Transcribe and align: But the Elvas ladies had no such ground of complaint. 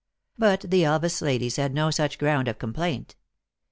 But 0.35 0.61
the 0.61 0.81
Elvas 0.83 1.21
ladies 1.21 1.57
had 1.57 1.75
no 1.75 1.91
such 1.91 2.17
ground 2.17 2.47
of 2.47 2.57
complaint. 2.57 3.15